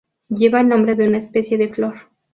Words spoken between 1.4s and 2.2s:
de flor.